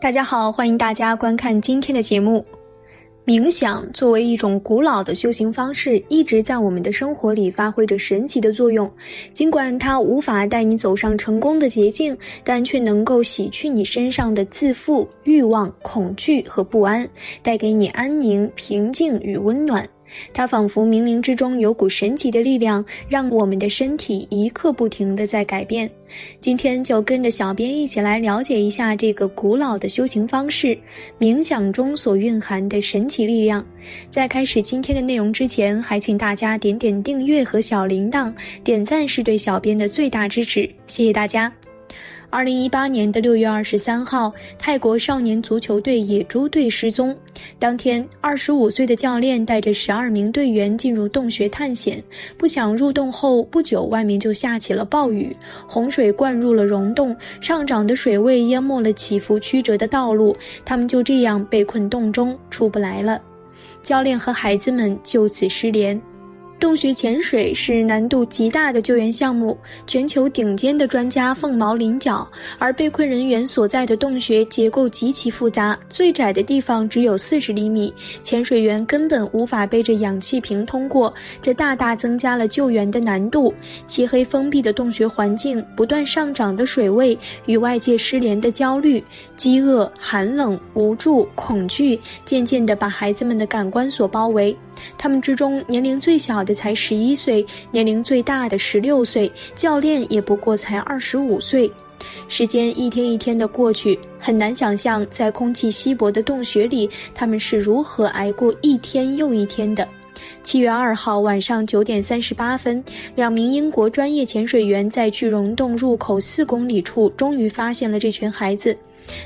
[0.00, 2.42] 大家好，欢迎大家观看今天的节目。
[3.26, 8.90] 冥想作为一种古老的修行方式，一直在我们的生活里发挥着神奇的作用。
[9.34, 17.06] 尽管它无法带你走上成功的捷径，但却能够洗去你身上的自负、欲望、恐惧和不安，
[17.42, 19.86] 带给你安宁、平静与温暖。
[20.32, 25.90] 它仿佛冥冥之中有股神奇的力量，让我们的身体一刻不停的在改变。
[26.40, 30.76] 今天就跟着小编一起来了解一下这个古老的修行方式——
[31.20, 33.64] 冥想中所蕴含的神奇力量。
[34.08, 38.32] 在开始今天的内容之前，还请大家点点订阅和小铃铛，
[38.64, 41.52] 点赞是对小编的最大支持，谢谢大家。
[42.32, 47.14] 二零一八年的六月二十三号，泰国少年足球队野猪队失踪。
[47.58, 52.00] 当天，二十五岁的教练带着十二名队员进入洞穴探险，
[52.38, 63.20] 不想入洞后不久，外面就下起了暴雨，洪水灌入了溶洞，上涨的水位淹没了起伏曲折的道路，他们就这样被困洞中出不来了。
[63.82, 66.00] 教练和孩子们就此失联。
[66.60, 83.54] 洞穴潜水是难度极大的救援项目，全球顶尖的专家凤毛麟角，而被困人员所在的洞穴结构极其复杂，最窄的地方只有四十厘米，潜水员根本无法背着氧气瓶通过，这大大增加了救援的难度。
[83.86, 89.02] 漆黑封闭的洞穴环境，不断上涨的水位，与外界失联的焦虑、
[89.34, 94.54] 饥饿、寒冷、无助、恐惧，渐渐地把孩子们的感官所包围。
[94.96, 101.70] 他们之中年龄最小的才十一岁，年龄最大的十六岁，教练也不过才二十五岁。
[102.28, 109.86] 时间一天一天的过去，很难想象在空气稀薄的洞穴里，他们是如何挨过一天又一天的。
[110.42, 112.82] 七月二号晚上九点三十八分，
[113.14, 118.76] 两名英国专业潜水员在巨溶洞入口四公里处，终于发现了这群孩子。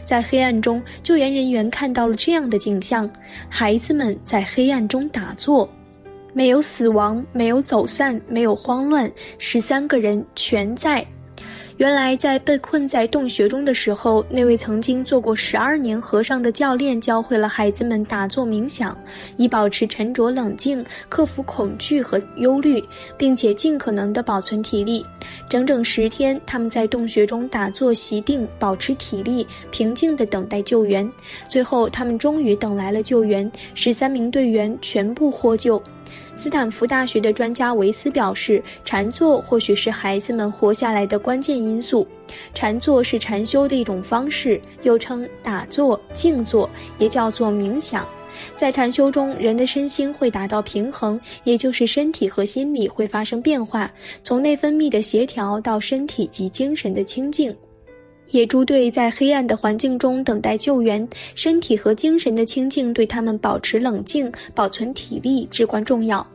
[0.04, 3.08] 在黑暗中，救援人员看到了这样的景象：
[3.48, 5.68] 孩子们在黑暗中打坐，
[6.34, 11.06] 没有死亡，没有走散，没有慌乱，十三个人全在。
[11.76, 18.96] 原来，在被困在洞穴中的时候，那位曾经做过十二年和尚的教练教会了孩子们打坐冥想，
[19.36, 22.82] 以保持沉着冷静，克服恐惧和忧虑，
[23.16, 25.04] 并且尽可能的保存体力。
[25.48, 31.08] 整整十天，他们在洞穴中打坐习定，保持体力，平静地等待救援。
[31.48, 35.82] 最后，他们终于等来了救援，十三名队员全部获救。
[36.36, 42.06] 斯坦福大学的专家维斯表示，禅坐或许是孩子们活下来的关键因素。
[42.52, 46.68] 禅坐是禅修的一种方式，又称打坐、静坐，
[46.98, 48.06] 也叫做冥想。
[48.56, 53.88] 在禅修中，人的身心会达到平衡，也就是身体和心理会发生变化，
[54.24, 57.54] 从内分泌的协调到身体及精神的清净。
[58.30, 66.26] 野猪队在黑暗的环境中等待救援，身体和精神的清静对他们保持冷静、保存体力至关重要。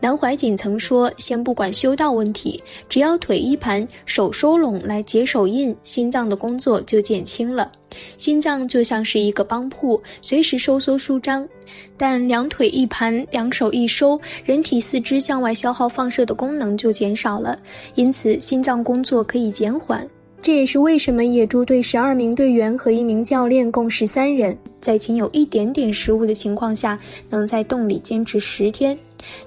[0.00, 7.70] 南怀瑾曾说：“先不管修道问题，只要腿一盘，手收拢来解手印，心脏的工作就减轻了。
[8.16, 11.48] 心脏就像是一个帮铺，随时收缩舒张。
[11.96, 17.56] 但两腿一盘，两手一收，人体四肢向外消耗放射的功能就减少了，
[17.94, 20.06] 因此心脏工作可以减缓。”
[20.42, 28.98] 这也是为什么野猪队十二名队员和一名教练共十三人，在仅有一点点食物的情况下，能在洞里坚持十天。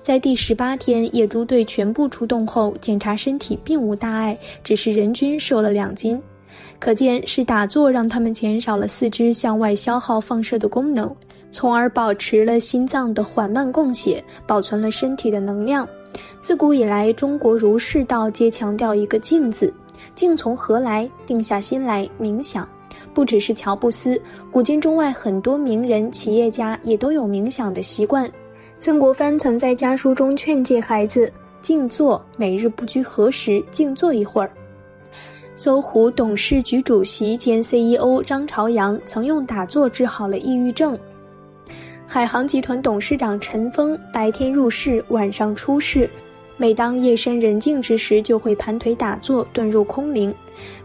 [0.03, 6.21] 在第十八天，野猪队全部出洞后，检查身体并无大碍，只是人均瘦了两斤。
[6.77, 11.13] 可见是打坐让他们减少了四肢向外消耗放射的功能，
[11.51, 15.87] 从而保持了心脏的缓慢供血，保存了身体的能量。
[16.39, 19.73] 自古以来，中国儒释道皆强调一个“静”字。
[20.16, 21.09] 静从何来？
[21.25, 22.68] 定下心来冥想，
[23.13, 28.29] 不只是乔布斯，古今中外很多名人、企业家也都有冥想的习惯。
[28.79, 31.31] 曾国藩曾在家书中劝诫孩子
[31.62, 34.51] 静坐，每日不拘何时静坐一会儿。
[35.56, 40.98] 搜狐董事局主席兼 CEO 张朝阳曾用打坐治好了抑郁症。
[42.06, 46.09] 海航集团董事长陈峰白天入世，晚上出世。
[46.55, 50.33] 每当夜深人静之时，就会盘腿打坐，遁入空灵。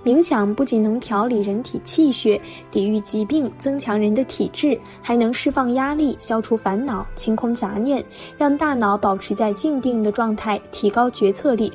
[0.03, 8.03] 冥想不仅能调理人体气血，抵御疾病，增强人的体质，还能释放压力，消除烦恼，清空杂念，
[8.39, 11.71] 让大脑保持在静定的状态，提高决策力。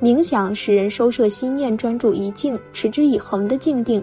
[0.00, 4.02] 冥想使人收摄心念，专注一静，持之以恒的静定。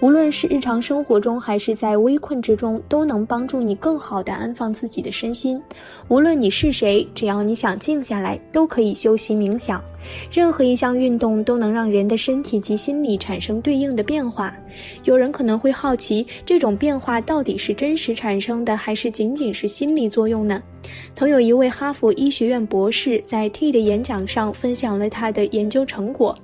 [0.00, 5.60] 无论是日常生活中，还是在危困之中，都能帮助你更好地安放自己的身心。
[6.08, 9.82] 无论你是谁，只要你想静下来，都可以修习冥想。
[10.30, 14.54] 任何一项运动都能让人的身体及心理产生对应的变化。
[15.04, 20.62] 有人可能会好奇，这种变化到底是真实产生的，还是仅仅是心理作用呢？
[21.14, 26.36] 曾有一位哈佛医学院博士在 T 的演讲上分享了他的研究成果。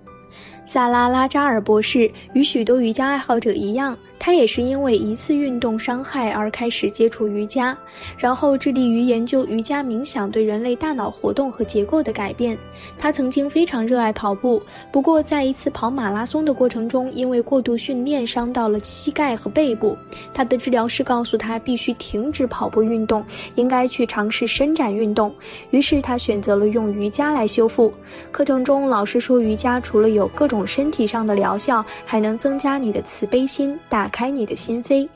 [0.65, 3.97] 萨拉拉扎尔博士与许多瑜伽爱好者一样。
[4.25, 7.77] 他也是因为一次运动伤害而开始接触瑜伽，
[8.17, 12.57] 然后致力于研究瑜伽冥想对人类大脑活动和结构的改变。
[12.97, 19.99] 他曾经非常热爱跑步，不过在一次跑马拉松的过程中，因为过度训练伤到了膝盖和背部。
[20.33, 23.25] 他的治疗师告诉他必须停止跑步运动，
[23.57, 25.35] 应该去尝试伸展运动。
[25.73, 27.93] 于是他选择了用瑜伽来修复。
[28.31, 34.09] 课程中，老师说瑜伽除了有各种身体上的疗效，还能增加你的慈悲心，打。
[34.13, 35.09] 开你的心扉。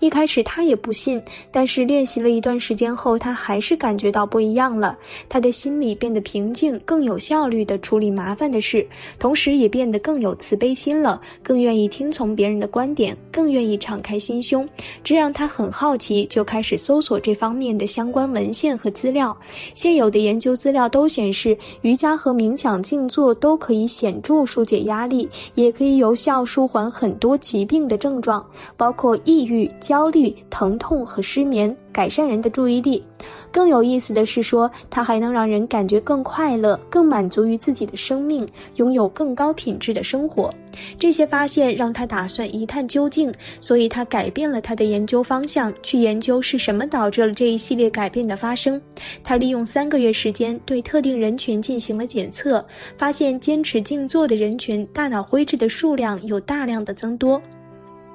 [0.00, 4.96] 一开始他也不信，但是练习了一段时间后，他还是感觉到不一样了。
[5.28, 8.86] 他的心里变得平静，更有效率地处理麻烦的事，
[9.18, 14.68] 同时也变得更有慈悲心了，更愿意听从别人的观点，更愿意敞开心胸。
[15.02, 19.36] 这让他很好奇，就开始搜索这方面的相关文献和资料。
[19.74, 28.44] 现有的研究资料都显示，瑜伽和冥想、静坐都可以显著疏解压力，也可以有效舒缓很多疾病的症状，
[28.76, 33.04] 包括抑郁焦虑、疼痛和失眠，改善人的注意力。
[33.50, 38.46] 更有意思的是，说它还能让人感觉更快乐、更满足于自己的生命，
[38.76, 40.52] 拥有更高品质的生活。
[40.98, 48.80] 这些发现让他打算一探究竟，所以他改变了他的研究方向，去研究是什么导致了这一系列改变的发生。
[49.22, 52.64] 他利用三个月时间对特定人群进行了检测，
[52.98, 57.40] 发现坚持静坐的人群，大脑灰质的数量有大量的增多。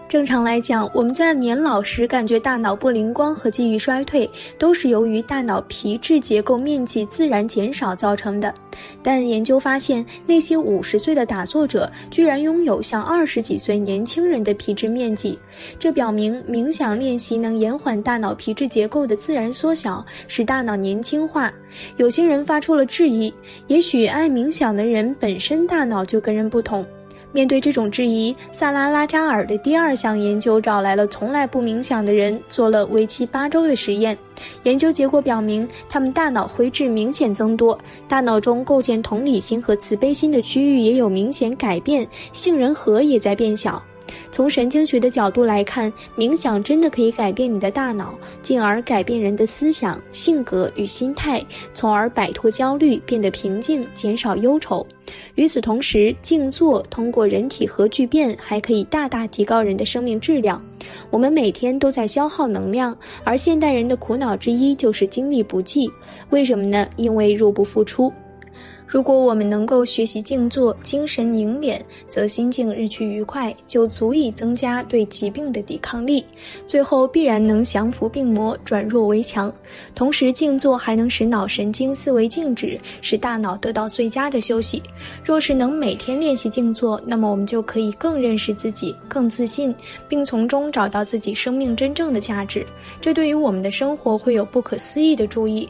[0.09, 4.27] 正常来讲，我们在年老时感觉大脑不灵光和记忆衰退，
[4.57, 8.51] 都是由于大脑皮质结构面积自然减少造成的。
[9.03, 15.37] 但研究发现，那些五十岁的打坐者居然拥有像二十几岁年轻人的皮质面积，
[15.77, 21.53] 这表明冥想练习能延缓大脑皮质结构的自然缩小，使大脑年轻化。
[21.97, 23.31] 有些人发出了质疑：
[23.67, 26.83] 也许爱冥想的人本身大脑就跟人不同。
[27.31, 34.17] 面对这种质疑，萨拉拉扎尔的第二项研究找来了从来不冥想的人，做了为期八周的实验。
[34.63, 37.77] 研究结果表明，他们大脑灰质明显增多，
[38.07, 43.81] 大脑中构建同理心和慈悲心的区域也有明显改变，杏仁核也在变小。
[44.31, 54.85] 从神经学的角度来看，冥想真的可以改变你的大脑，进而改变人的思想、性格与心态，从而摆脱焦虑，变得平静，减少忧愁。
[55.35, 60.63] 与此同时，静坐通过人体核聚变，还可以大大提高人的生命质量。
[61.09, 65.91] 我们每天都在消耗能量，而现代人的苦恼之一就是精力不济。
[66.29, 66.87] 为什么呢？
[66.95, 68.11] 因为入不敷出。
[68.91, 76.25] 如果我们能够学习静坐，精神凝练，则心境日趋愉快，就足以增加对疾病的抵抗力，
[76.65, 79.53] 最后必然能降服病魔，转弱为强。
[79.93, 84.81] 同时，静坐还能使脑神经思维静止，使大脑得到最佳的休息。
[85.23, 89.73] 若是能每天练习静坐，那么我们就可以更认识自己，更自信，
[90.07, 92.65] 并从中找到自己生命真正的价值。
[92.99, 95.69] 这对于我们的生活会有不可思议的注意。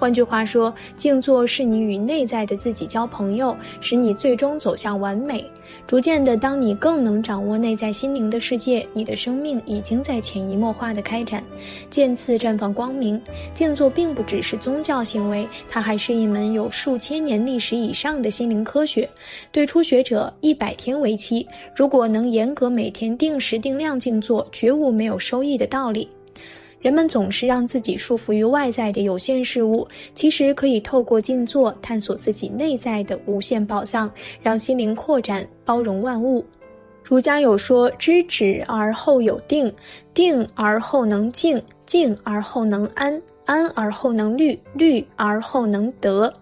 [0.00, 5.44] 换句话说，静坐是你与内在的自己交朋友，使你最终走向完美。
[5.86, 11.44] 逐渐的，当你更能掌握内在心灵的世界，你的生命已经在潜移默化的开展，
[11.90, 13.20] 渐次绽放光明。
[13.52, 19.06] 静坐并不只是宗教行为，它还是一门有数千年历史以上的心灵科学。
[19.52, 21.46] 对初学者，一百天为期。
[21.76, 26.08] 如果能严格每天定时定量静坐，绝无没有收益的道理。
[26.80, 34.10] 人们总是让自己束缚于外在的有限事物，其实可以透过静坐探索自己内在的无限宝藏，
[34.42, 36.44] 让心灵扩展，包容万物。
[37.04, 39.72] 儒家有说：“知止而后有定，
[40.14, 46.32] 定而后能静，静而后能安，安而后能虑，虑而后能得。”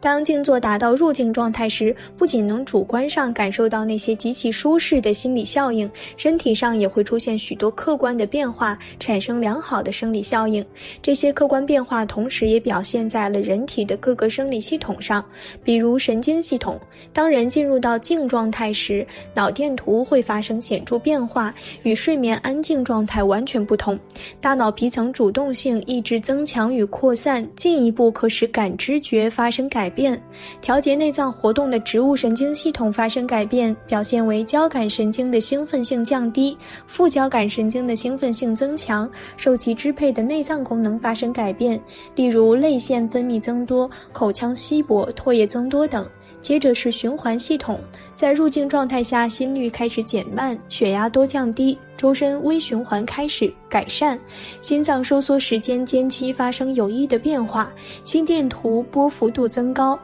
[0.00, 10.64] 当静坐达到入静状态时，不仅能主观上感受到那些极其舒适的心理效应，身体上也会出现许多客观的变化，产生良好的生理效应。
[11.02, 15.24] 这些客观变化同时也表现在了人体的各个生理系统上，
[15.62, 16.80] 比如神经系统。
[17.12, 23.98] 当人进入到静状态时，脑电图会发生显著变化，与睡眠安静状态完全不同。
[24.40, 29.65] 大脑皮层主动性抑制增强与扩散，进一步可使感知觉发生。
[29.68, 30.20] 改变，
[30.60, 36.56] 调节内脏活动的植物神经系统发生改变，表现为交感神经的兴奋性降低，
[36.86, 41.80] 副交感神经的兴奋性增强，受其支配的内脏功能发生改变，
[42.14, 46.06] 例如泪腺分泌增多、口腔稀薄、唾液增多等。
[46.46, 47.76] 接着是循环系统，
[48.14, 54.16] 在入静状态下，心率开始减慢，血压多降低，周身微循环开始改善，
[54.60, 57.68] 心脏收缩时间间期发生有益的变化，
[58.04, 59.98] 心电图波幅度增高。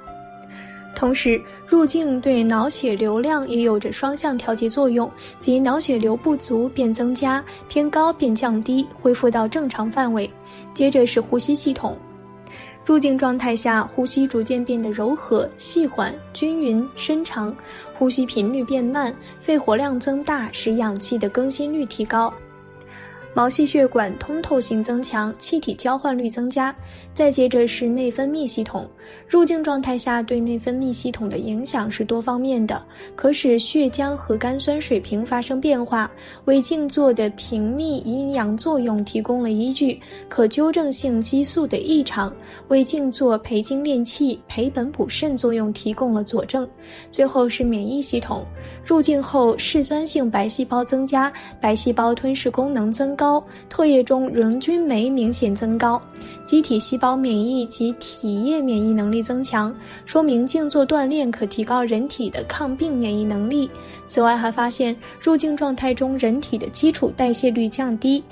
[0.96, 5.08] 同时，入境对脑血流量也有着双向调节作用，
[5.38, 10.28] 即脑血流不足便增加，偏高便降低，恢复到正常范围。
[10.75, 11.96] 接着是呼吸系统，
[12.84, 17.54] 入境状态下，呼吸逐渐变得柔和、细缓、均匀、深长，
[17.94, 22.32] 呼吸频率变慢，肺活量增大，使氧气的更新率提高。
[23.34, 26.74] 毛细血管通透性增强，气体交换率增加。
[27.14, 28.86] 再接着是内分泌系统，
[29.26, 32.84] 入境状态下对内分泌系统的影响是多方面的，
[33.16, 36.10] 可使血浆核苷酸水平发生变化，
[36.44, 39.98] 为静坐的平泌阴阳作用提供了依据；
[40.28, 42.30] 可纠正性激素的异常，
[42.68, 46.68] 为静坐培精炼气、培本补肾作用提供了佐证。
[47.10, 48.44] 最后是免疫系统，
[48.84, 53.16] 入境后嗜酸性白细胞增加，白细胞吞噬功能增。
[53.22, 53.40] 高，
[53.72, 56.02] 唾液中溶菌酶明显增高，
[56.44, 59.72] 机体细胞免疫及体液免疫能力增强，
[60.04, 63.70] 说明静坐锻炼可提高人体的抗病免疫能力。
[64.08, 68.24] 此外，还发现入境状态中人体的基础代谢率降低，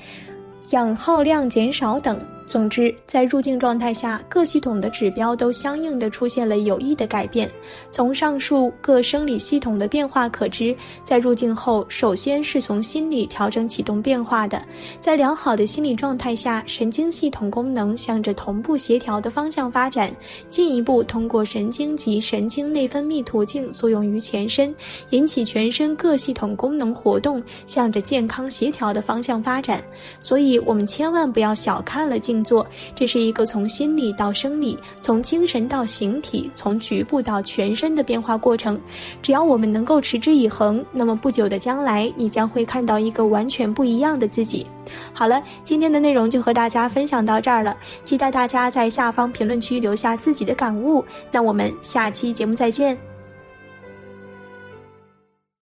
[0.70, 2.18] 氧耗量减少等。
[2.50, 7.49] 总之，在入境状态下，各系统的指标都相应的出现了有益的改变。
[7.92, 14.61] 从上述各生理系统的变化可知，在入境后，首先是从心理调整启动变化的。
[14.99, 20.12] 在良好的心理状态下，神经系统功能向着同步协调的方向发展，
[20.49, 24.75] 进一步通过神经及神经内分泌途径作用于全身，
[25.11, 29.80] 引起全身各系统功能活动向着健康协调的方向发展。
[30.21, 32.39] 所以，我们千万不要小看了静。
[32.42, 38.80] 做，这是一个从心理到生理，从精神到形体，从局部到全身的变化过程。
[39.23, 44.66] 只要我们能够持之以恒，那么不久的将来，你将会看到一个完全不一样的自己。
[45.12, 51.04] 好了，今天的内容就和大家分享到这儿了，期待大家在下方评论区留下自己的感悟。
[51.30, 53.20] 那我们下期节目再见。